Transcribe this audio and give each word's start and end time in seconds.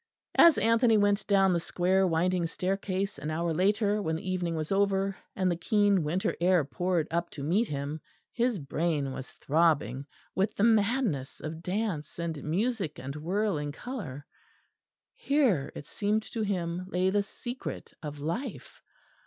As 0.39 0.57
Anthony 0.57 0.97
went 0.97 1.27
down 1.27 1.53
the 1.53 1.59
square 1.59 2.07
winding 2.07 2.47
staircase, 2.47 3.19
an 3.19 3.29
hour 3.29 3.53
later 3.53 4.01
when 4.01 4.15
the 4.15 4.27
evening 4.27 4.55
was 4.55 4.71
over, 4.71 5.15
and 5.35 5.51
the 5.51 5.55
keen 5.55 6.03
winter 6.03 6.35
air 6.41 6.65
poured 6.65 7.07
up 7.11 7.29
to 7.29 7.43
meet 7.43 7.67
him, 7.67 8.01
his 8.33 8.57
brain 8.57 9.11
was 9.11 9.29
throbbing 9.33 10.07
with 10.33 10.55
the 10.55 10.63
madness 10.63 11.39
of 11.39 11.61
dance 11.61 12.17
and 12.17 12.43
music 12.43 12.97
and 12.97 13.15
whirling 13.15 13.71
colour. 13.71 14.25
Here, 15.13 15.71
it 15.75 15.85
seemed 15.85 16.23
to 16.31 16.41
him, 16.41 16.87
lay 16.89 17.11
the 17.11 17.21
secret 17.21 17.93
of 18.01 18.17
life. 18.17 18.81